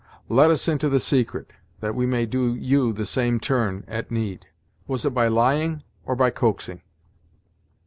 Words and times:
Let 0.29 0.49
us 0.49 0.67
into 0.67 0.89
the 0.89 0.99
secret, 0.99 1.53
that 1.79 1.93
we 1.93 2.07
may 2.07 2.25
do 2.25 2.55
you 2.55 2.91
the 2.91 3.05
same 3.05 3.35
good 3.35 3.43
turn, 3.43 3.83
at 3.87 4.09
need. 4.09 4.47
Was 4.87 5.05
it 5.05 5.11
by 5.13 5.27
lying, 5.27 5.83
or 6.05 6.15
by 6.15 6.31
coaxing?" 6.31 6.81